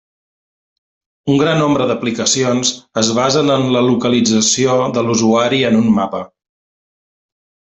Un 1.33 1.41
gran 1.41 1.59
nombre 1.63 1.85
d’aplicacions 1.91 2.71
es 3.01 3.11
basen 3.19 3.53
en 3.57 3.67
la 3.77 3.85
localització 3.91 4.79
de 4.97 5.05
l’usuari 5.11 5.61
en 5.71 5.79
un 5.85 5.93
mapa. 6.01 6.27